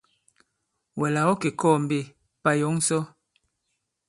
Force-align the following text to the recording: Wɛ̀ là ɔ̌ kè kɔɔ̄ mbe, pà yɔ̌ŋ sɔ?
Wɛ̀ 0.99 1.09
là 1.13 1.21
ɔ̌ 1.31 1.35
kè 1.41 1.49
kɔɔ̄ 1.59 1.77
mbe, 1.83 1.99
pà 2.43 2.51
yɔ̌ŋ 2.59 2.75
sɔ? 2.87 2.99